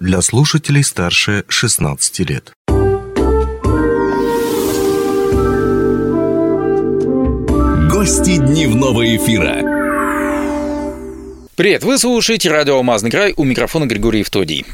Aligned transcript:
для 0.00 0.22
слушателей 0.22 0.82
старше 0.82 1.44
16 1.48 2.18
лет. 2.20 2.52
Гости 7.90 8.38
дневного 8.38 9.16
эфира. 9.16 9.60
Привет, 11.54 11.84
вы 11.84 11.98
слушаете 11.98 12.50
радио 12.50 12.76
«Алмазный 12.76 13.10
край», 13.10 13.34
у 13.36 13.44
микрофона 13.44 13.84
Григорий 13.84 14.20
Евтодий. 14.20 14.64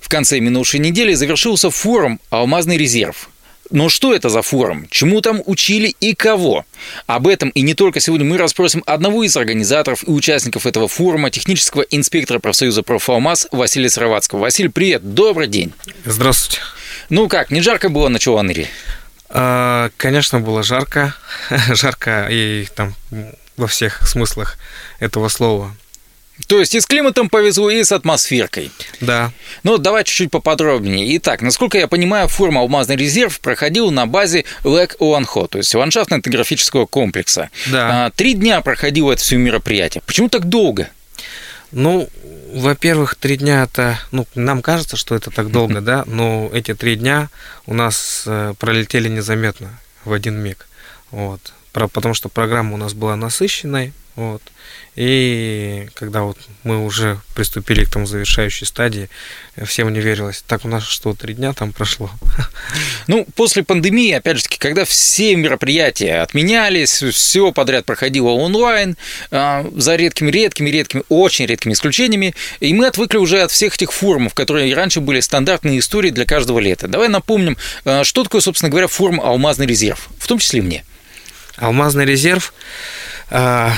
В 0.00 0.08
конце 0.08 0.38
минувшей 0.38 0.78
недели 0.78 1.14
завершился 1.14 1.70
форум 1.70 2.20
«Алмазный 2.30 2.76
резерв», 2.76 3.28
но 3.70 3.88
что 3.88 4.14
это 4.14 4.28
за 4.28 4.42
форум? 4.42 4.86
Чему 4.90 5.20
там 5.20 5.42
учили 5.46 5.94
и 6.00 6.14
кого? 6.14 6.64
Об 7.06 7.26
этом 7.28 7.50
и 7.50 7.62
не 7.62 7.74
только 7.74 8.00
сегодня 8.00 8.26
мы 8.26 8.36
расспросим 8.36 8.82
одного 8.86 9.22
из 9.24 9.36
организаторов 9.36 10.06
и 10.06 10.10
участников 10.10 10.66
этого 10.66 10.88
форума, 10.88 11.30
технического 11.30 11.82
инспектора 11.82 12.38
профсоюза 12.38 12.82
«Профалмаз» 12.82 13.48
Василия 13.52 13.88
Сыроватского. 13.88 14.40
Василий, 14.40 14.68
привет, 14.68 15.14
добрый 15.14 15.46
день. 15.46 15.72
Здравствуйте. 16.04 16.60
Ну 17.08 17.28
как, 17.28 17.50
не 17.50 17.60
жарко 17.60 17.88
было 17.88 18.08
на 18.08 18.18
Чуланыре? 18.18 18.68
А, 19.28 19.90
конечно, 19.96 20.40
было 20.40 20.62
жарко. 20.62 21.14
жарко 21.68 22.26
и 22.30 22.66
там 22.74 22.94
во 23.56 23.66
всех 23.66 24.06
смыслах 24.06 24.58
этого 24.98 25.28
слова. 25.28 25.74
То 26.46 26.58
есть 26.58 26.74
и 26.74 26.80
с 26.80 26.86
климатом 26.86 27.28
повезло, 27.28 27.70
и 27.70 27.82
с 27.82 27.92
атмосферкой. 27.92 28.70
Да. 29.00 29.32
Ну, 29.62 29.78
давай 29.78 30.04
чуть-чуть 30.04 30.30
поподробнее. 30.30 31.16
Итак, 31.16 31.42
насколько 31.42 31.78
я 31.78 31.88
понимаю, 31.88 32.28
форма 32.28 32.60
«Алмазный 32.60 32.96
резерв» 32.96 33.40
проходила 33.40 33.90
на 33.90 34.06
базе 34.06 34.44
ЛЭК 34.64 34.96
УАНХО, 34.98 35.48
то 35.48 35.58
есть 35.58 35.74
ландшафтно-этнографического 35.74 36.86
комплекса. 36.86 37.50
Да. 37.66 38.06
А, 38.06 38.10
три 38.10 38.34
дня 38.34 38.60
проходило 38.60 39.12
это 39.12 39.22
все 39.22 39.36
мероприятие. 39.36 40.02
Почему 40.06 40.28
так 40.28 40.46
долго? 40.46 40.88
Ну, 41.72 42.08
во-первых, 42.52 43.14
три 43.14 43.36
дня 43.36 43.62
это, 43.62 43.98
ну, 44.10 44.26
нам 44.34 44.62
кажется, 44.62 44.96
что 44.96 45.14
это 45.14 45.30
так 45.30 45.50
долго, 45.50 45.80
да, 45.80 46.04
но 46.06 46.50
эти 46.52 46.74
три 46.74 46.96
дня 46.96 47.28
у 47.66 47.74
нас 47.74 48.24
э, 48.26 48.54
пролетели 48.58 49.08
незаметно 49.08 49.78
в 50.04 50.12
один 50.12 50.36
миг. 50.36 50.66
Вот. 51.10 51.52
Потому 51.72 52.14
что 52.14 52.28
программа 52.28 52.74
у 52.74 52.76
нас 52.76 52.94
была 52.94 53.14
насыщенной, 53.14 53.92
вот. 54.16 54.42
И 54.96 55.88
когда 55.94 56.22
вот 56.22 56.36
мы 56.64 56.84
уже 56.84 57.20
приступили 57.34 57.84
к 57.84 57.90
тому 57.90 58.06
завершающей 58.06 58.66
стадии, 58.66 59.08
всем 59.64 59.92
не 59.92 60.00
верилось. 60.00 60.44
Так 60.46 60.64
у 60.64 60.68
нас 60.68 60.84
что, 60.84 61.14
три 61.14 61.34
дня 61.34 61.52
там 61.52 61.72
прошло? 61.72 62.10
Ну, 63.06 63.26
после 63.34 63.64
пандемии, 63.64 64.12
опять 64.12 64.36
же 64.36 64.44
таки, 64.44 64.56
когда 64.58 64.84
все 64.84 65.34
мероприятия 65.34 66.20
отменялись, 66.20 67.02
все 67.02 67.50
подряд 67.50 67.84
проходило 67.84 68.28
онлайн, 68.28 68.96
а, 69.32 69.66
за 69.74 69.96
редкими, 69.96 70.30
редкими, 70.30 70.70
редкими, 70.70 71.02
очень 71.08 71.46
редкими 71.46 71.72
исключениями, 71.72 72.34
и 72.60 72.72
мы 72.72 72.86
отвыкли 72.86 73.16
уже 73.16 73.40
от 73.42 73.50
всех 73.50 73.74
этих 73.74 73.92
форумов, 73.92 74.34
которые 74.34 74.72
раньше 74.74 75.00
были 75.00 75.18
стандартные 75.20 75.80
истории 75.80 76.10
для 76.10 76.24
каждого 76.24 76.60
лета. 76.60 76.86
Давай 76.86 77.08
напомним, 77.08 77.56
а, 77.84 78.04
что 78.04 78.22
такое, 78.22 78.40
собственно 78.40 78.70
говоря, 78.70 78.86
форум 78.86 79.20
«Алмазный 79.20 79.66
резерв», 79.66 80.08
в 80.18 80.28
том 80.28 80.38
числе 80.38 80.62
мне. 80.62 80.84
«Алмазный 81.56 82.04
резерв» 82.04 82.54
а, 83.30 83.72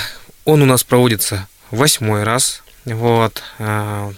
он 0.44 0.62
у 0.62 0.66
нас 0.66 0.84
проводится 0.84 1.48
восьмой 1.70 2.22
раз. 2.24 2.62
Вот. 2.84 3.42
А, 3.58 4.12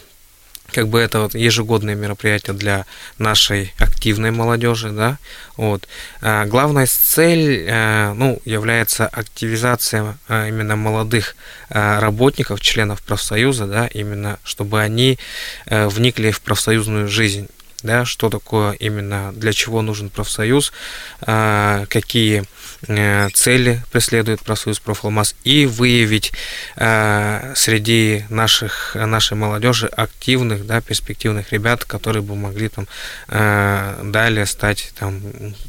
как 0.72 0.88
бы 0.88 0.98
это 0.98 1.20
вот 1.20 1.34
ежегодное 1.34 1.94
мероприятие 1.94 2.54
для 2.54 2.86
нашей 3.18 3.72
активной 3.78 4.32
молодежи, 4.32 4.90
да, 4.90 5.18
вот. 5.56 5.86
А, 6.20 6.46
главная 6.46 6.86
цель, 6.86 7.66
а, 7.70 8.12
ну, 8.14 8.40
является 8.44 9.06
активизация 9.06 10.18
именно 10.28 10.74
молодых 10.74 11.36
работников, 11.68 12.60
членов 12.60 13.02
профсоюза, 13.02 13.66
да, 13.66 13.86
именно 13.86 14.38
чтобы 14.42 14.80
они 14.80 15.18
вникли 15.66 16.30
в 16.30 16.40
профсоюзную 16.40 17.08
жизнь 17.08 17.48
да, 17.84 18.04
что 18.06 18.30
такое 18.30 18.72
именно, 18.72 19.32
для 19.34 19.52
чего 19.52 19.82
нужен 19.82 20.08
профсоюз, 20.08 20.72
а, 21.20 21.84
какие 21.90 22.44
э, 22.88 23.28
цели 23.34 23.82
преследует 23.92 24.40
профсоюз 24.40 24.80
Профалмаз 24.80 25.36
и 25.44 25.66
выявить 25.66 26.32
а, 26.76 27.52
среди 27.54 28.24
наших, 28.30 28.94
нашей 28.94 29.36
молодежи 29.36 29.86
активных, 29.86 30.66
да, 30.66 30.80
перспективных 30.80 31.52
ребят, 31.52 31.84
которые 31.84 32.22
бы 32.22 32.34
могли 32.34 32.70
там 32.70 32.88
а, 33.28 34.00
далее 34.02 34.46
стать 34.46 34.92
там 34.98 35.20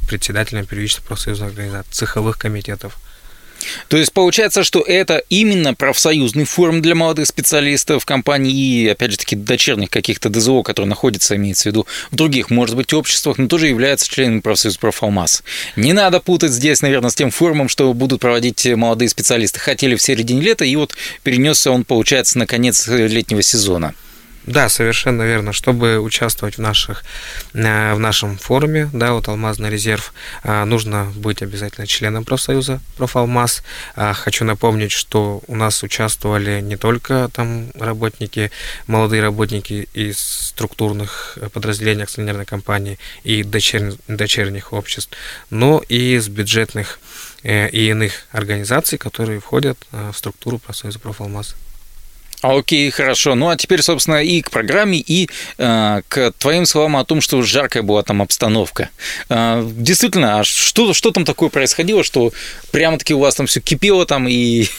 председателем 0.07 0.65
первичных 0.65 1.03
профсоюзных 1.03 1.49
организаций, 1.49 1.91
цеховых 1.91 2.37
комитетов. 2.37 2.97
То 3.87 3.97
есть 3.97 4.13
получается, 4.13 4.63
что 4.63 4.81
это 4.81 5.23
именно 5.29 5.73
профсоюзный 5.73 6.45
форум 6.45 6.81
для 6.81 6.95
молодых 6.95 7.27
специалистов 7.27 8.05
компании 8.05 8.53
и, 8.53 8.87
опять 8.87 9.11
же 9.11 9.17
таки, 9.17 9.35
дочерних 9.35 9.89
каких-то 9.89 10.29
ДЗО, 10.29 10.63
которые 10.63 10.89
находятся, 10.89 11.35
имеется 11.35 11.63
в 11.63 11.65
виду, 11.67 11.87
в 12.11 12.15
других, 12.15 12.49
может 12.49 12.75
быть, 12.75 12.93
обществах, 12.93 13.37
но 13.37 13.47
тоже 13.47 13.67
являются 13.67 14.09
членами 14.09 14.39
профсоюза 14.39 14.79
Профалмаз. 14.79 15.43
Не 15.75 15.93
надо 15.93 16.19
путать 16.19 16.51
здесь, 16.51 16.81
наверное, 16.81 17.09
с 17.09 17.15
тем 17.15 17.31
форумом, 17.31 17.69
что 17.69 17.93
будут 17.93 18.21
проводить 18.21 18.65
молодые 18.65 19.09
специалисты. 19.09 19.59
Хотели 19.59 19.95
в 19.95 20.01
середине 20.01 20.41
лета, 20.41 20.65
и 20.65 20.75
вот 20.75 20.95
перенесся 21.23 21.71
он, 21.71 21.83
получается, 21.83 22.37
на 22.37 22.47
конец 22.47 22.87
летнего 22.87 23.41
сезона. 23.41 23.93
Да, 24.45 24.69
совершенно 24.69 25.23
верно. 25.23 25.53
Чтобы 25.53 25.99
участвовать 25.99 26.57
в, 26.57 26.61
наших, 26.61 27.03
э, 27.53 27.93
в 27.95 27.99
нашем 27.99 28.37
форуме, 28.37 28.89
да, 28.93 29.13
вот 29.13 29.27
Алмазный 29.27 29.71
резерв, 29.71 30.13
э, 30.43 30.65
нужно 30.65 31.11
быть 31.15 31.41
обязательно 31.41 31.87
членом 31.87 32.25
профсоюза 32.25 32.79
Профалмаз. 32.95 33.63
А, 33.95 34.13
хочу 34.13 34.45
напомнить, 34.45 34.91
что 34.91 35.41
у 35.47 35.55
нас 35.55 35.81
участвовали 35.81 36.61
не 36.61 36.77
только 36.77 37.29
там 37.33 37.71
работники, 37.73 38.51
молодые 38.85 39.23
работники 39.23 39.89
из 39.93 40.19
структурных 40.19 41.39
подразделений 41.51 42.03
акционерной 42.03 42.45
компании 42.45 42.99
и 43.23 43.43
дочерних, 43.43 43.95
дочерних 44.07 44.73
обществ, 44.73 45.17
но 45.49 45.81
и 45.89 46.15
из 46.15 46.27
бюджетных 46.27 46.99
э, 47.41 47.69
и 47.69 47.89
иных 47.89 48.27
организаций, 48.31 48.99
которые 48.99 49.39
входят 49.39 49.77
в 49.91 50.13
структуру 50.13 50.59
профсоюза 50.59 50.99
Профалмаз. 50.99 51.55
Окей, 52.41 52.89
хорошо. 52.91 53.35
Ну 53.35 53.49
а 53.49 53.55
теперь, 53.55 53.81
собственно, 53.81 54.23
и 54.23 54.41
к 54.41 54.51
программе, 54.51 54.99
и 54.99 55.29
э, 55.57 56.01
к 56.07 56.31
твоим 56.37 56.65
словам 56.65 56.97
о 56.97 57.05
том, 57.05 57.21
что 57.21 57.41
жаркая 57.41 57.83
была 57.83 58.03
там 58.03 58.21
обстановка. 58.21 58.89
Э, 59.29 59.67
действительно, 59.75 60.39
а 60.39 60.43
что, 60.43 60.93
что 60.93 61.11
там 61.11 61.25
такое 61.25 61.49
происходило, 61.49 62.03
что 62.03 62.31
прямо-таки 62.71 63.13
у 63.13 63.19
вас 63.19 63.35
там 63.35 63.47
все 63.47 63.59
кипело 63.61 64.05
там 64.05 64.27
и... 64.27 64.67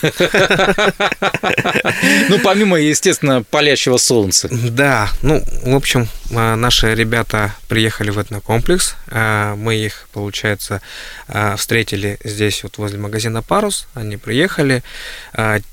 Ну, 2.29 2.39
помимо, 2.41 2.79
естественно, 2.79 3.43
палящего 3.43 3.97
солнца. 3.97 4.49
Да, 4.51 5.09
ну, 5.23 5.43
в 5.65 5.75
общем, 5.75 6.09
наши 6.31 6.95
ребята 6.95 7.55
приехали 7.69 8.11
в 8.11 8.19
этнокомплекс. 8.19 8.97
Э, 9.09 9.55
мы 9.57 9.77
их, 9.77 10.09
получается, 10.13 10.81
э, 11.29 11.57
встретили 11.57 12.19
здесь 12.25 12.63
вот 12.63 12.79
возле 12.79 12.99
магазина 12.99 13.43
«Парус». 13.43 13.87
Они 13.95 14.17
приехали. 14.17 14.83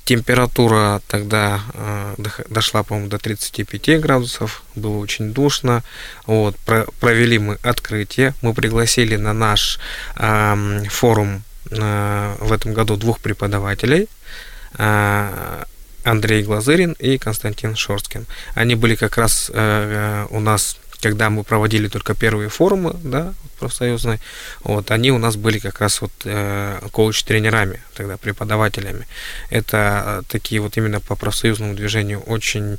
Температура 0.06 1.02
тогда 1.08 1.62
дошла, 2.50 2.84
по-моему, 2.84 3.09
до 3.09 3.18
35 3.18 4.00
градусов, 4.00 4.63
было 4.75 4.97
очень 4.97 5.34
душно. 5.34 5.84
Вот, 6.25 6.56
провели 7.00 7.40
мы 7.40 7.58
открытие, 7.63 8.34
мы 8.42 8.53
пригласили 8.53 9.16
на 9.16 9.34
наш 9.34 9.80
форум 10.90 11.44
в 11.66 12.52
этом 12.52 12.74
году 12.74 12.97
двух 12.97 13.19
преподавателей. 13.19 14.09
Э, 16.03 16.09
Андрей 16.09 16.44
Глазырин 16.44 16.96
и 17.00 17.18
Константин 17.18 17.75
Шорскин. 17.75 18.25
Они 18.53 18.75
были 18.75 18.96
как 18.96 19.18
раз 19.18 19.52
э, 19.53 20.28
у 20.30 20.40
нас 20.40 20.78
когда 21.03 21.30
мы 21.30 21.44
проводили 21.44 21.90
только 21.90 22.16
первые 22.16 22.47
форумы, 22.47 22.96
да, 23.03 23.34
профсоюзной, 23.59 24.19
вот, 24.64 24.90
они 24.91 25.12
у 25.12 25.18
нас 25.18 25.36
были 25.36 25.59
как 25.59 25.81
раз 25.81 26.02
вот 26.02 26.12
э, 26.24 26.80
коуч-тренерами, 26.91 27.81
тогда 27.94 28.18
преподавателями. 28.18 29.06
Это 29.50 30.24
такие 30.30 30.62
вот 30.62 30.78
именно 30.78 31.02
по 31.02 31.16
профсоюзному 31.16 31.75
движению 31.75 32.22
очень 32.22 32.78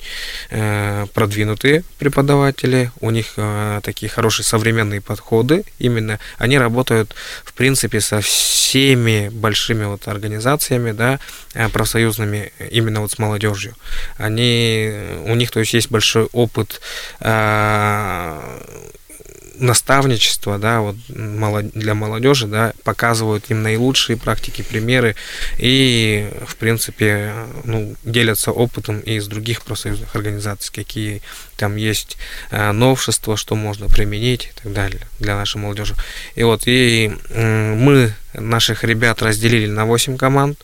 э, 0.50 1.06
продвинутые 1.12 1.84
преподаватели, 1.98 2.90
у 3.00 3.10
них 3.10 3.34
э, 3.36 3.80
такие 3.82 4.08
хорошие 4.08 4.44
современные 4.46 5.00
подходы, 5.00 5.64
именно 5.78 6.18
они 6.38 6.58
работают 6.58 7.14
в 7.44 7.52
принципе 7.52 8.00
со 8.00 8.20
всеми 8.20 9.28
большими 9.28 9.84
вот 9.84 10.08
организациями, 10.08 10.92
да, 10.92 11.20
э, 11.52 11.68
профсоюзными, 11.68 12.52
именно 12.70 13.00
вот 13.00 13.10
с 13.10 13.18
молодежью. 13.18 13.74
Они, 14.16 14.92
у 15.26 15.34
них 15.34 15.50
то 15.50 15.60
есть 15.60 15.74
есть 15.74 15.90
большой 15.90 16.24
опыт 16.32 16.80
э, 17.20 18.13
наставничество, 19.58 20.58
да, 20.58 20.80
вот 20.80 20.96
для 21.08 21.94
молодежи, 21.94 22.46
да, 22.46 22.72
показывают 22.82 23.50
им 23.50 23.62
наилучшие 23.62 24.16
практики, 24.16 24.62
примеры 24.62 25.14
и, 25.58 26.30
в 26.46 26.56
принципе, 26.56 27.32
ну, 27.64 27.94
делятся 28.04 28.50
опытом 28.52 29.00
из 29.00 29.26
других 29.26 29.62
профсоюзных 29.62 30.14
организаций, 30.14 30.72
какие 30.74 31.22
там 31.56 31.76
есть 31.76 32.16
э, 32.50 32.72
новшества, 32.72 33.36
что 33.36 33.54
можно 33.54 33.88
применить 33.88 34.46
и 34.46 34.62
так 34.62 34.72
далее 34.72 35.02
для 35.20 35.36
нашей 35.36 35.58
молодежи. 35.58 35.94
И 36.34 36.42
вот, 36.42 36.62
и 36.66 37.12
мы 37.34 38.12
наших 38.34 38.84
ребят 38.84 39.22
разделили 39.22 39.66
на 39.66 39.86
8 39.86 40.16
команд, 40.16 40.58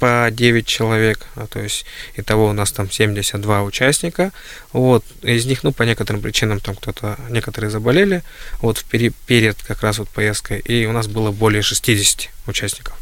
по 0.00 0.28
9 0.32 0.66
человек, 0.66 1.26
а, 1.36 1.46
то 1.46 1.60
есть 1.60 1.84
итого 2.16 2.46
у 2.46 2.52
нас 2.52 2.72
там 2.72 2.90
72 2.90 3.62
участника, 3.62 4.32
вот, 4.72 5.04
из 5.22 5.46
них, 5.46 5.62
ну, 5.62 5.72
по 5.72 5.84
некоторым 5.84 6.22
причинам 6.22 6.58
там 6.58 6.74
кто-то, 6.74 7.16
некоторые 7.28 7.70
заболели, 7.70 8.22
вот, 8.62 8.78
в 8.78 8.84
пери- 8.90 9.12
перед 9.26 9.62
как 9.62 9.82
раз 9.82 9.98
вот 9.98 10.08
поездкой, 10.08 10.58
и 10.58 10.86
у 10.86 10.92
нас 10.92 11.06
было 11.06 11.30
более 11.30 11.62
60 11.62 12.30
участников. 12.46 12.96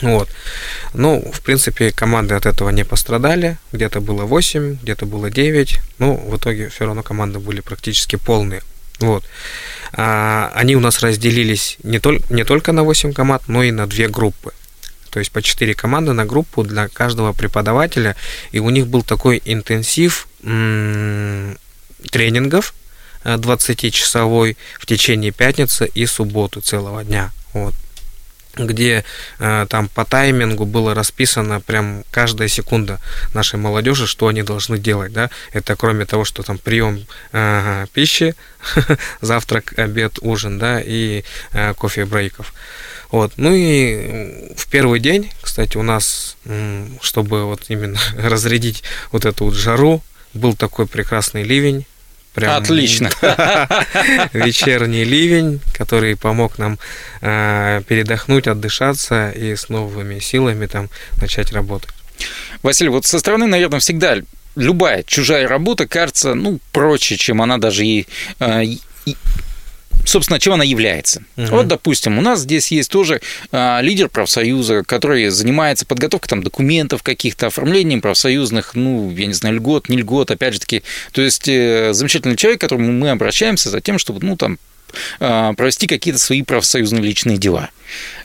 Вот. 0.00 0.28
Ну, 0.94 1.30
в 1.32 1.40
принципе, 1.42 1.92
команды 1.92 2.34
от 2.34 2.46
этого 2.46 2.70
не 2.70 2.84
пострадали. 2.84 3.58
Где-то 3.72 4.00
было 4.00 4.24
8, 4.24 4.78
где-то 4.82 5.04
было 5.06 5.30
9. 5.30 5.78
Ну, 5.98 6.16
в 6.16 6.36
итоге 6.36 6.70
все 6.70 6.86
равно 6.86 7.02
команды 7.02 7.38
были 7.38 7.60
практически 7.60 8.16
полные. 8.16 8.62
Вот. 9.00 9.24
А, 9.92 10.50
они 10.54 10.76
у 10.76 10.80
нас 10.80 11.00
разделились 11.00 11.76
не, 11.82 11.98
толь- 11.98 12.22
не 12.30 12.44
только 12.44 12.72
на 12.72 12.84
8 12.84 13.12
команд, 13.12 13.42
но 13.48 13.62
и 13.62 13.70
на 13.70 13.86
две 13.86 14.08
группы. 14.08 14.52
То 15.12 15.18
есть 15.18 15.30
по 15.30 15.42
4 15.42 15.74
команды 15.74 16.14
на 16.14 16.24
группу 16.24 16.64
для 16.64 16.88
каждого 16.88 17.32
преподавателя. 17.34 18.16
И 18.50 18.58
у 18.60 18.70
них 18.70 18.86
был 18.86 19.02
такой 19.02 19.42
интенсив 19.44 20.26
м- 20.42 21.58
тренингов 22.10 22.74
20-часовой 23.24 24.56
в 24.80 24.86
течение 24.86 25.30
пятницы 25.30 25.86
и 25.86 26.06
субботы 26.06 26.60
целого 26.60 27.04
дня. 27.04 27.30
Вот 27.52 27.74
где 28.56 29.04
э, 29.38 29.66
там 29.68 29.88
по 29.88 30.04
таймингу 30.04 30.64
было 30.64 30.94
расписано 30.94 31.60
прям 31.60 32.04
каждая 32.10 32.48
секунда 32.48 33.00
нашей 33.34 33.58
молодежи, 33.58 34.06
что 34.06 34.28
они 34.28 34.42
должны 34.42 34.78
делать, 34.78 35.12
да. 35.12 35.30
Это 35.52 35.76
кроме 35.76 36.04
того, 36.04 36.24
что 36.24 36.42
там 36.42 36.58
прием 36.58 37.06
э, 37.32 37.86
пищи, 37.92 38.34
завтрак, 39.20 39.74
обед, 39.78 40.18
ужин, 40.20 40.58
да, 40.58 40.80
и 40.80 41.24
э, 41.52 41.74
кофе 41.74 42.04
брейков. 42.04 42.52
Вот. 43.10 43.34
Ну 43.36 43.52
и 43.54 44.54
в 44.56 44.68
первый 44.68 45.00
день, 45.00 45.30
кстати, 45.42 45.76
у 45.76 45.82
нас, 45.82 46.36
чтобы 47.02 47.44
вот 47.44 47.64
именно 47.68 47.98
разрядить 48.16 48.82
вот 49.10 49.26
эту 49.26 49.46
вот 49.46 49.54
жару, 49.54 50.02
был 50.34 50.54
такой 50.54 50.86
прекрасный 50.86 51.42
ливень, 51.42 51.84
Прям 52.34 52.62
Отлично. 52.62 53.10
вечерний 54.32 55.04
ливень, 55.04 55.60
который 55.74 56.16
помог 56.16 56.58
нам 56.58 56.78
э, 57.20 57.82
передохнуть, 57.86 58.46
отдышаться 58.46 59.30
и 59.30 59.54
с 59.54 59.68
новыми 59.68 60.18
силами 60.18 60.66
там 60.66 60.88
начать 61.20 61.52
работать. 61.52 61.90
Василий, 62.62 62.88
вот 62.88 63.04
со 63.04 63.18
стороны, 63.18 63.46
наверное, 63.46 63.80
всегда 63.80 64.16
любая 64.56 65.02
чужая 65.02 65.46
работа 65.46 65.86
кажется, 65.86 66.34
ну, 66.34 66.58
проще, 66.72 67.16
чем 67.16 67.42
она 67.42 67.58
даже 67.58 67.84
и, 67.84 68.06
э, 68.40 68.64
и 68.64 69.16
собственно, 70.04 70.38
чем 70.38 70.54
она 70.54 70.64
является. 70.64 71.22
Угу. 71.36 71.46
Вот, 71.46 71.68
допустим, 71.68 72.18
у 72.18 72.22
нас 72.22 72.40
здесь 72.40 72.70
есть 72.72 72.90
тоже 72.90 73.20
а, 73.50 73.80
лидер 73.80 74.08
профсоюза, 74.08 74.82
который 74.84 75.28
занимается 75.28 75.86
подготовкой 75.86 76.28
там, 76.28 76.42
документов 76.42 77.02
каких-то, 77.02 77.48
оформлением 77.48 78.00
профсоюзных, 78.00 78.74
ну, 78.74 79.10
я 79.10 79.26
не 79.26 79.34
знаю, 79.34 79.56
льгот, 79.56 79.88
не 79.88 79.98
льгот, 79.98 80.30
опять 80.30 80.54
же 80.54 80.60
таки. 80.60 80.82
То 81.12 81.22
есть 81.22 81.48
э, 81.48 81.92
замечательный 81.92 82.36
человек, 82.36 82.60
к 82.60 82.62
которому 82.62 82.92
мы 82.92 83.10
обращаемся 83.10 83.70
за 83.70 83.80
тем, 83.80 83.98
чтобы, 83.98 84.24
ну, 84.24 84.36
там, 84.36 84.58
а, 85.20 85.52
провести 85.54 85.86
какие-то 85.86 86.20
свои 86.20 86.42
профсоюзные 86.42 87.02
личные 87.02 87.38
дела. 87.38 87.70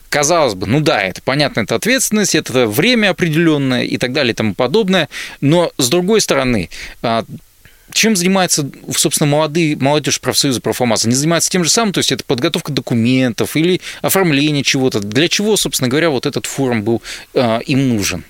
Казалось 0.08 0.54
бы, 0.54 0.66
ну 0.66 0.80
да, 0.80 1.02
это 1.02 1.20
понятно, 1.22 1.60
это 1.60 1.74
ответственность, 1.74 2.34
это 2.34 2.66
время 2.66 3.10
определенное 3.10 3.84
и 3.84 3.98
так 3.98 4.12
далее 4.12 4.32
и 4.32 4.34
тому 4.34 4.54
подобное, 4.54 5.08
но 5.40 5.70
с 5.76 5.88
другой 5.90 6.20
стороны, 6.20 6.70
а, 7.02 7.24
чем 7.92 8.16
занимается, 8.16 8.68
собственно, 8.96 9.30
молодые, 9.30 9.76
молодежь 9.76 10.20
профсоюза 10.20 10.60
профомаз? 10.60 11.04
Они 11.04 11.14
занимаются 11.14 11.50
тем 11.50 11.64
же 11.64 11.70
самым, 11.70 11.92
то 11.92 11.98
есть 11.98 12.12
это 12.12 12.24
подготовка 12.24 12.72
документов 12.72 13.56
или 13.56 13.80
оформление 14.02 14.62
чего-то. 14.62 15.00
Для 15.00 15.28
чего, 15.28 15.56
собственно 15.56 15.88
говоря, 15.88 16.10
вот 16.10 16.26
этот 16.26 16.46
форум 16.46 16.82
был 16.82 17.02
э, 17.34 17.60
им 17.66 17.88
нужен? 17.88 18.24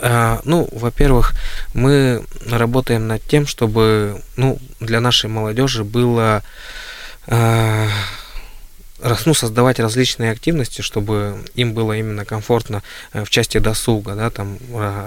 А, 0.00 0.40
ну, 0.44 0.68
во-первых, 0.72 1.34
мы 1.72 2.24
работаем 2.46 3.06
над 3.06 3.22
тем, 3.22 3.46
чтобы 3.46 4.20
ну, 4.36 4.58
для 4.80 5.00
нашей 5.00 5.30
молодежи 5.30 5.84
было 5.84 6.42
а, 7.26 7.88
ну, 9.26 9.34
создавать 9.34 9.78
различные 9.80 10.30
активности, 10.30 10.80
чтобы 10.80 11.36
им 11.54 11.74
было 11.74 11.92
именно 11.92 12.24
комфортно 12.24 12.82
э, 13.12 13.24
в 13.24 13.30
части 13.30 13.58
досуга, 13.58 14.14
да, 14.14 14.30
там 14.30 14.58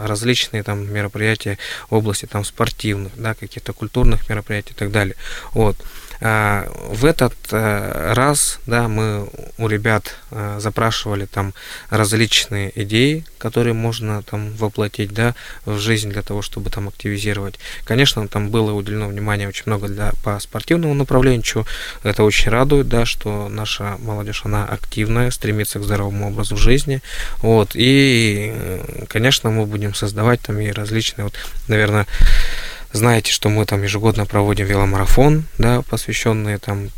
различные 0.06 0.64
там 0.64 0.92
мероприятия 0.92 1.58
в 1.90 1.96
области 1.96 2.26
там 2.26 2.46
спортивных, 2.46 3.14
да, 3.16 3.34
каких-то 3.34 3.74
культурных 3.74 4.30
мероприятий 4.30 4.74
и 4.74 4.76
так 4.76 4.92
далее. 4.92 5.16
Вот. 5.54 5.78
А, 6.20 6.68
в 6.90 7.06
этот 7.06 7.34
э, 7.52 8.14
раз, 8.14 8.60
да, 8.66 8.88
мы 8.88 9.28
у 9.58 9.68
ребят 9.68 10.16
э, 10.32 10.58
запрашивали 10.60 11.26
там 11.26 11.54
различные 11.90 12.72
идеи, 12.82 13.26
которые 13.38 13.74
можно 13.74 14.24
там 14.24 14.54
воплотить, 14.56 15.14
да, 15.14 15.36
в 15.66 15.78
жизнь 15.78 16.10
для 16.10 16.22
того, 16.22 16.42
чтобы 16.42 16.70
там 16.70 16.88
активизировать. 16.88 17.60
Конечно, 17.86 18.28
там 18.28 18.50
было 18.50 18.72
уделено 18.72 19.08
внимание 19.08 19.48
очень 19.48 19.64
много 19.68 19.88
для 19.88 20.14
по 20.24 20.40
спортивному 20.40 20.94
направлению, 20.94 21.44
что 21.44 21.66
это 22.04 22.24
очень 22.24 22.52
радует, 22.52 22.88
да, 22.88 23.06
что 23.06 23.48
наша 23.50 23.98
молодежь, 24.00 24.42
она 24.44 24.66
активная, 24.66 25.32
стремится 25.32 25.80
к 25.80 25.84
здоровому 25.84 26.30
образу 26.30 26.58
жизни, 26.58 27.02
вот, 27.38 27.72
и, 27.76 28.52
э, 28.54 29.06
конечно, 29.08 29.52
мы 29.52 29.66
будем 29.66 29.94
создавать 29.94 30.42
там 30.42 30.60
и 30.60 30.72
различные, 30.72 31.26
вот, 31.26 31.34
наверное, 31.68 32.08
знаете, 32.92 33.32
что 33.32 33.50
мы 33.50 33.66
там 33.66 33.84
ежегодно 33.84 34.26
проводим 34.26 34.66
веломарафон, 34.66 35.46
да, 35.58 35.82
посвященный 35.82 36.58
там 36.58 36.90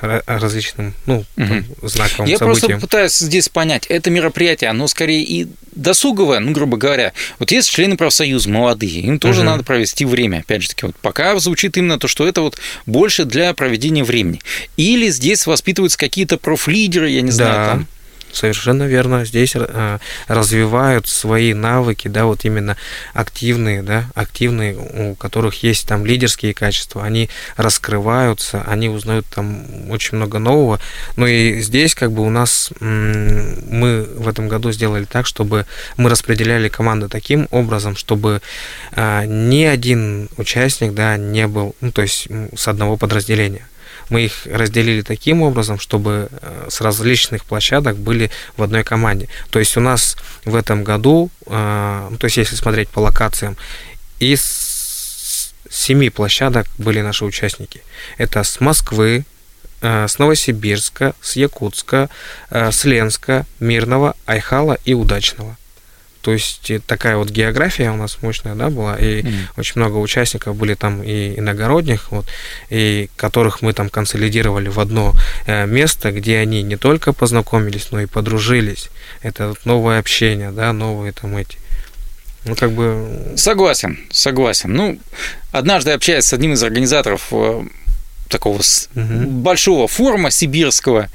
различным, 0.00 0.94
ну, 1.06 1.24
угу. 1.36 1.46
там, 1.46 1.64
знаковым 1.82 2.28
Я 2.28 2.38
событиям. 2.38 2.70
просто 2.70 2.78
пытаюсь 2.78 3.16
здесь 3.16 3.48
понять, 3.48 3.86
это 3.86 4.10
мероприятие, 4.10 4.70
оно 4.70 4.86
скорее 4.88 5.22
и 5.22 5.48
досуговое, 5.72 6.40
ну, 6.40 6.52
грубо 6.52 6.76
говоря. 6.76 7.12
Вот 7.38 7.50
есть 7.50 7.70
члены 7.70 7.96
профсоюза 7.96 8.48
молодые, 8.48 9.00
им 9.00 9.18
тоже 9.18 9.40
угу. 9.40 9.50
надо 9.50 9.64
провести 9.64 10.04
время, 10.04 10.38
опять 10.38 10.62
же 10.62 10.68
таки. 10.68 10.86
Вот 10.86 10.96
пока 10.96 11.38
звучит 11.38 11.76
именно 11.76 11.98
то, 11.98 12.08
что 12.08 12.26
это 12.26 12.40
вот 12.40 12.58
больше 12.86 13.24
для 13.24 13.54
проведения 13.54 14.04
времени. 14.04 14.40
Или 14.76 15.08
здесь 15.08 15.46
воспитываются 15.46 15.98
какие-то 15.98 16.38
профлидеры, 16.38 17.10
я 17.10 17.22
не 17.22 17.30
знаю, 17.30 17.54
да. 17.54 17.70
там 17.72 17.88
Совершенно 18.34 18.82
верно. 18.82 19.24
Здесь 19.24 19.54
э, 19.54 19.98
развивают 20.26 21.06
свои 21.06 21.54
навыки, 21.54 22.08
да, 22.08 22.24
вот 22.24 22.44
именно 22.44 22.76
активные, 23.12 23.82
да, 23.82 24.06
активные, 24.14 24.76
у 24.76 25.14
которых 25.14 25.62
есть 25.62 25.86
там 25.86 26.04
лидерские 26.04 26.52
качества, 26.52 27.04
они 27.04 27.30
раскрываются, 27.56 28.64
они 28.66 28.88
узнают 28.88 29.24
там 29.32 29.88
очень 29.88 30.16
много 30.16 30.40
нового. 30.40 30.80
Ну 31.14 31.26
и 31.26 31.60
здесь 31.60 31.94
как 31.94 32.10
бы 32.10 32.22
у 32.22 32.30
нас 32.30 32.70
мы 32.80 34.02
в 34.02 34.26
этом 34.26 34.48
году 34.48 34.72
сделали 34.72 35.04
так, 35.04 35.26
чтобы 35.26 35.64
мы 35.96 36.10
распределяли 36.10 36.68
команды 36.68 37.08
таким 37.08 37.46
образом, 37.52 37.94
чтобы 37.94 38.42
э, 38.92 39.24
ни 39.26 39.62
один 39.62 40.28
участник, 40.38 40.92
да, 40.92 41.16
не 41.16 41.46
был, 41.46 41.76
ну 41.80 41.92
то 41.92 42.02
есть 42.02 42.26
с 42.56 42.66
одного 42.66 42.96
подразделения 42.96 43.68
мы 44.14 44.26
их 44.26 44.46
разделили 44.46 45.02
таким 45.02 45.42
образом, 45.42 45.80
чтобы 45.80 46.28
э, 46.30 46.68
с 46.70 46.80
различных 46.80 47.44
площадок 47.44 47.96
были 47.96 48.30
в 48.56 48.62
одной 48.62 48.84
команде. 48.84 49.28
То 49.50 49.58
есть 49.58 49.76
у 49.76 49.80
нас 49.80 50.16
в 50.44 50.54
этом 50.54 50.84
году, 50.84 51.30
э, 51.46 52.08
ну, 52.10 52.16
то 52.16 52.26
есть 52.26 52.36
если 52.36 52.54
смотреть 52.54 52.88
по 52.90 53.00
локациям, 53.00 53.56
из 54.20 55.52
семи 55.68 56.10
площадок 56.10 56.66
были 56.78 57.00
наши 57.00 57.24
участники. 57.24 57.82
Это 58.16 58.44
с 58.44 58.60
Москвы, 58.60 59.24
э, 59.82 60.06
с 60.06 60.20
Новосибирска, 60.20 61.14
с 61.20 61.34
Якутска, 61.34 62.08
с 62.50 62.84
Ленска, 62.84 63.46
Мирного, 63.58 64.14
Айхала 64.26 64.78
и 64.84 64.94
Удачного. 64.94 65.56
То 66.24 66.32
есть 66.32 66.70
э, 66.70 66.80
такая 66.80 67.18
вот 67.18 67.28
география 67.28 67.90
у 67.90 67.96
нас 67.96 68.18
мощная, 68.22 68.54
да, 68.54 68.70
была, 68.70 68.96
и 68.96 69.20
mm. 69.20 69.32
очень 69.58 69.74
много 69.76 69.98
участников 69.98 70.56
были 70.56 70.72
там 70.72 71.02
и 71.02 71.38
иногородних, 71.38 72.10
вот, 72.10 72.26
и 72.70 73.10
которых 73.16 73.60
мы 73.60 73.74
там 73.74 73.90
консолидировали 73.90 74.68
в 74.68 74.80
одно 74.80 75.12
э, 75.46 75.66
место, 75.66 76.12
где 76.12 76.38
они 76.38 76.62
не 76.62 76.76
только 76.76 77.12
познакомились, 77.12 77.88
но 77.90 78.00
и 78.00 78.06
подружились. 78.06 78.88
Это 79.20 79.48
вот 79.48 79.66
новое 79.66 79.98
общение, 79.98 80.50
да, 80.50 80.72
новые 80.72 81.12
там 81.12 81.36
эти 81.36 81.58
ну, 82.46 82.54
как 82.54 82.72
бы... 82.72 83.34
Согласен, 83.36 83.98
согласен. 84.10 84.72
Ну, 84.72 84.98
однажды 85.52 85.90
общаясь 85.90 86.24
с 86.24 86.32
одним 86.32 86.54
из 86.54 86.62
организаторов 86.62 87.28
э, 87.32 87.64
такого 88.30 88.56
угу. 88.56 89.26
большого 89.28 89.88
форума 89.88 90.30
сибирского, 90.30 91.10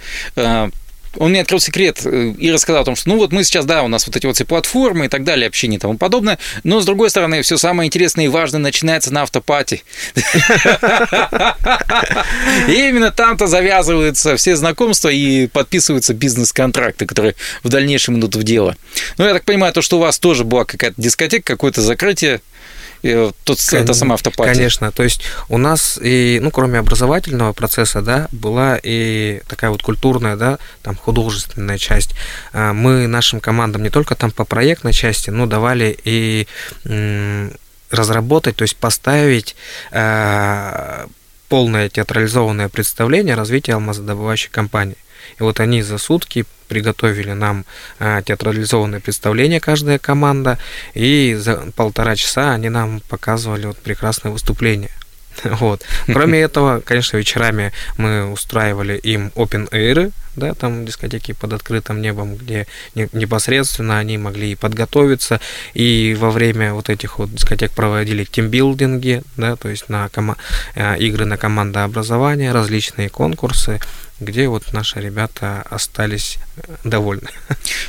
он 1.17 1.31
мне 1.31 1.41
открыл 1.41 1.59
секрет 1.59 2.01
э, 2.05 2.33
и 2.37 2.51
рассказал 2.51 2.83
о 2.83 2.85
том, 2.85 2.95
что 2.95 3.09
ну 3.09 3.17
вот 3.17 3.31
мы 3.31 3.43
сейчас, 3.43 3.65
да, 3.65 3.83
у 3.83 3.87
нас 3.87 4.05
вот 4.05 4.15
эти 4.15 4.25
вот 4.25 4.35
все 4.35 4.45
платформы 4.45 5.05
и 5.05 5.09
так 5.09 5.23
далее, 5.23 5.47
общение 5.47 5.77
и 5.77 5.79
тому 5.79 5.97
подобное, 5.97 6.37
но 6.63 6.81
с 6.81 6.85
другой 6.85 7.09
стороны, 7.09 7.41
все 7.41 7.57
самое 7.57 7.87
интересное 7.87 8.25
и 8.25 8.27
важное 8.27 8.59
начинается 8.59 9.13
на 9.13 9.23
автопате. 9.23 9.81
И 12.67 12.71
именно 12.71 13.11
там-то 13.11 13.47
завязываются 13.47 14.35
все 14.37 14.55
знакомства 14.55 15.09
и 15.09 15.47
подписываются 15.47 16.13
бизнес-контракты, 16.13 17.05
которые 17.05 17.35
в 17.63 17.69
дальнейшем 17.69 18.19
идут 18.19 18.35
в 18.35 18.43
дело. 18.43 18.75
Ну, 19.17 19.25
я 19.25 19.33
так 19.33 19.43
понимаю, 19.45 19.73
то, 19.73 19.81
что 19.81 19.97
у 19.97 19.99
вас 19.99 20.19
тоже 20.19 20.43
была 20.43 20.65
какая-то 20.65 21.01
дискотека, 21.01 21.53
какое-то 21.53 21.81
закрытие, 21.81 22.41
тут 23.43 23.59
Кон- 23.69 23.79
это 23.79 23.93
сама 23.93 24.15
автопатия. 24.15 24.53
Конечно, 24.53 24.91
то 24.91 25.03
есть 25.03 25.21
у 25.47 25.57
нас 25.57 25.99
и, 26.01 26.39
ну, 26.41 26.51
кроме 26.51 26.79
образовательного 26.79 27.53
процесса, 27.53 28.01
да, 28.01 28.27
была 28.31 28.79
и 28.81 29.41
такая 29.47 29.71
вот 29.71 29.81
культурная, 29.83 30.35
да, 30.35 30.59
там 30.81 30.95
художественная 30.95 31.77
часть. 31.77 32.13
А, 32.51 32.73
мы 32.73 33.07
нашим 33.07 33.39
командам 33.39 33.83
не 33.83 33.89
только 33.89 34.15
там 34.15 34.31
по 34.31 34.45
проектной 34.45 34.93
части, 34.93 35.29
но 35.29 35.45
давали 35.45 35.97
и 36.03 36.47
разработать, 37.91 38.55
то 38.55 38.63
есть 38.63 38.75
поставить 38.75 39.55
э, 39.91 41.07
полное 41.47 41.89
театрализованное 41.89 42.69
представление 42.69 43.35
развития 43.35 43.73
алмазодобывающей 43.73 44.49
компании. 44.51 44.97
И 45.39 45.43
вот 45.43 45.59
они 45.59 45.81
за 45.81 45.97
сутки 45.97 46.45
приготовили 46.67 47.33
нам 47.33 47.65
э, 47.99 48.21
театрализованное 48.25 48.99
представление, 48.99 49.59
каждая 49.59 49.99
команда, 49.99 50.57
и 50.93 51.35
за 51.37 51.71
полтора 51.75 52.15
часа 52.15 52.53
они 52.53 52.69
нам 52.69 53.01
показывали 53.09 53.65
вот 53.65 53.77
прекрасное 53.77 54.31
выступление. 54.31 54.91
Вот. 55.43 55.83
Кроме 56.05 56.39
этого, 56.47 56.81
конечно, 56.81 57.17
вечерами 57.17 57.71
мы 57.97 58.31
устраивали 58.31 58.97
им 58.97 59.31
open 59.35 59.69
air, 59.71 60.11
да, 60.35 60.53
там 60.53 60.85
дискотеки 60.85 61.33
под 61.33 61.53
открытым 61.53 62.01
небом, 62.01 62.35
где 62.35 62.67
непосредственно 62.95 63.99
они 63.99 64.17
могли 64.17 64.55
подготовиться, 64.55 65.39
и 65.73 66.15
во 66.19 66.31
время 66.31 66.73
вот 66.73 66.89
этих 66.89 67.19
вот 67.19 67.33
дискотек 67.33 67.71
проводили 67.71 68.23
тимбилдинги, 68.23 69.23
да, 69.37 69.55
то 69.55 69.69
есть 69.69 69.89
на 69.89 70.07
кома- 70.07 70.37
э, 70.75 70.97
игры 70.99 71.25
на 71.25 71.37
командообразование, 71.37 72.51
различные 72.51 73.09
конкурсы, 73.09 73.79
где 74.19 74.47
вот 74.47 74.73
наши 74.73 74.99
ребята 74.99 75.63
остались 75.69 76.39
э, 76.57 76.75
довольны. 76.83 77.29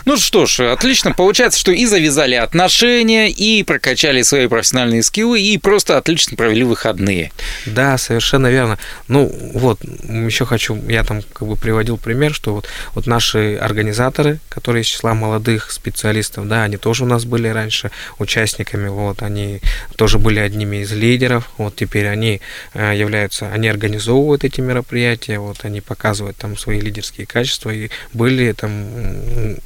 Ну 0.04 0.16
что 0.16 0.46
ж, 0.46 0.60
отлично. 0.72 1.12
Получается, 1.12 1.58
что 1.58 1.72
и 1.72 1.86
завязали 1.86 2.34
отношения, 2.34 3.30
и 3.30 3.62
прокачали 3.62 4.22
свои 4.22 4.46
профессиональные 4.46 5.02
скиллы, 5.02 5.40
и 5.40 5.58
просто 5.58 5.98
отлично 5.98 6.36
провели 6.36 6.62
выходные. 6.62 7.32
Да, 7.66 7.98
совершенно 7.98 8.46
верно. 8.46 8.78
Ну 9.08 9.26
вот, 9.54 9.80
еще 9.82 10.46
хочу, 10.46 10.80
я 10.88 11.04
там 11.04 11.22
как 11.22 11.48
бы 11.48 11.56
приводил 11.56 11.96
пример, 11.96 12.29
что 12.32 12.54
вот, 12.54 12.68
вот 12.94 13.06
наши 13.06 13.56
организаторы, 13.56 14.38
которые 14.48 14.82
из 14.82 14.86
числа 14.86 15.14
молодых 15.14 15.70
специалистов, 15.70 16.48
да, 16.48 16.64
они 16.64 16.76
тоже 16.76 17.04
у 17.04 17.06
нас 17.06 17.24
были 17.24 17.48
раньше 17.48 17.90
участниками, 18.18 18.88
вот, 18.88 19.22
они 19.22 19.60
тоже 19.96 20.18
были 20.18 20.38
одними 20.38 20.78
из 20.78 20.92
лидеров, 20.92 21.50
вот 21.58 21.76
теперь 21.76 22.08
они 22.08 22.40
э, 22.74 22.92
являются, 22.96 23.50
они 23.52 23.68
организовывают 23.68 24.44
эти 24.44 24.60
мероприятия, 24.60 25.38
вот, 25.38 25.64
они 25.64 25.80
показывают 25.80 26.36
там 26.36 26.56
свои 26.56 26.80
лидерские 26.80 27.26
качества 27.26 27.70
и 27.70 27.90
были 28.12 28.52
там 28.52 28.70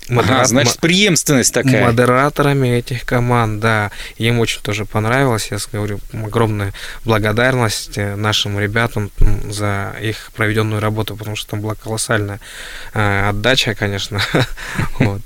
модера... 0.08 0.34
ага, 0.36 0.44
значит 0.44 0.78
преемственность 0.78 1.54
такая. 1.54 1.84
модераторами 1.84 2.68
этих 2.68 3.04
команд, 3.04 3.60
да, 3.60 3.90
им 4.18 4.40
очень 4.40 4.60
тоже 4.62 4.84
понравилось, 4.84 5.48
я 5.50 5.58
говорю 5.72 6.00
огромная 6.12 6.72
благодарность 7.04 7.96
э, 7.96 8.16
нашим 8.16 8.58
ребятам 8.58 9.10
за 9.48 9.94
их 10.00 10.30
проведенную 10.34 10.80
работу, 10.80 11.16
потому 11.16 11.36
что 11.36 11.50
там 11.50 11.60
была 11.60 11.74
колоссальная 11.74 12.40
отдача, 12.92 13.74
конечно, 13.74 14.20
вот. 14.98 15.20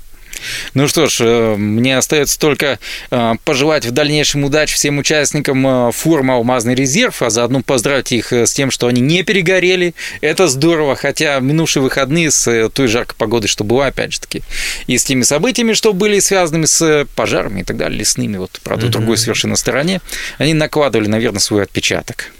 Ну 0.73 0.87
что 0.87 1.07
ж, 1.07 1.17
э, 1.21 1.55
мне 1.55 1.97
остается 1.97 2.39
только 2.39 2.79
э, 3.11 3.33
пожелать 3.43 3.85
в 3.85 3.91
дальнейшем 3.91 4.43
удачи 4.43 4.75
всем 4.75 4.97
участникам 4.97 5.65
э, 5.67 5.91
форума 5.91 6.35
«Алмазный 6.35 6.75
резерв», 6.75 7.21
а 7.21 7.29
заодно 7.29 7.61
поздравить 7.61 8.11
их 8.11 8.31
с 8.31 8.53
тем, 8.53 8.71
что 8.71 8.87
они 8.87 9.01
не 9.01 9.23
перегорели. 9.23 9.93
Это 10.21 10.47
здорово, 10.47 10.95
хотя 10.95 11.39
минувшие 11.39 11.83
выходные 11.83 12.31
с 12.31 12.69
той 12.69 12.87
жаркой 12.87 13.15
погодой, 13.17 13.47
что 13.47 13.63
была, 13.63 13.87
опять 13.87 14.13
же 14.13 14.19
таки, 14.19 14.41
и 14.87 14.97
с 14.97 15.03
теми 15.03 15.23
событиями, 15.23 15.73
что 15.73 15.93
были 15.93 16.19
связанными 16.19 16.65
с 16.65 17.07
пожарами 17.15 17.61
и 17.61 17.63
так 17.63 17.77
далее, 17.77 17.99
лесными, 17.99 18.37
вот, 18.37 18.59
правда, 18.63 18.87
mm-hmm. 18.87 18.91
другой 18.91 19.17
совершенно 19.17 19.55
стороне, 19.55 20.01
они 20.37 20.53
накладывали, 20.53 21.07
наверное, 21.07 21.39
свой 21.39 21.63
отпечаток. 21.63 22.31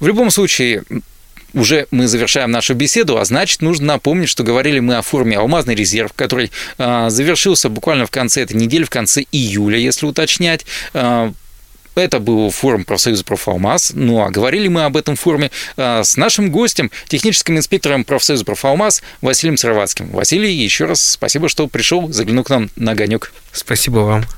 В 0.00 0.06
любом 0.06 0.30
случае, 0.30 0.84
уже 1.58 1.86
мы 1.90 2.06
завершаем 2.06 2.50
нашу 2.50 2.74
беседу, 2.74 3.18
а 3.18 3.24
значит, 3.24 3.62
нужно 3.62 3.86
напомнить, 3.86 4.28
что 4.28 4.44
говорили 4.44 4.78
мы 4.80 4.96
о 4.96 5.02
форуме 5.02 5.36
«Алмазный 5.36 5.74
резерв», 5.74 6.12
который 6.14 6.50
э, 6.78 7.10
завершился 7.10 7.68
буквально 7.68 8.06
в 8.06 8.10
конце 8.10 8.42
этой 8.42 8.56
недели, 8.56 8.84
в 8.84 8.90
конце 8.90 9.24
июля, 9.32 9.78
если 9.78 10.06
уточнять. 10.06 10.64
Э, 10.94 11.32
это 11.94 12.20
был 12.20 12.50
форум 12.50 12.84
профсоюза 12.84 13.24
«Профалмаз». 13.24 13.92
Ну 13.94 14.22
а 14.22 14.30
говорили 14.30 14.68
мы 14.68 14.84
об 14.84 14.96
этом 14.96 15.16
форуме 15.16 15.50
э, 15.76 16.02
с 16.04 16.16
нашим 16.16 16.50
гостем, 16.50 16.90
техническим 17.08 17.56
инспектором 17.56 18.04
профсоюза 18.04 18.44
«Профалмаз» 18.44 19.02
Василием 19.20 19.56
Сыроватским. 19.56 20.08
Василий, 20.10 20.54
еще 20.54 20.84
раз 20.84 21.02
спасибо, 21.02 21.48
что 21.48 21.66
пришел, 21.66 22.10
заглянул 22.12 22.44
к 22.44 22.50
нам 22.50 22.70
на 22.76 22.92
огонек. 22.92 23.32
Спасибо 23.52 23.98
вам. 23.98 24.37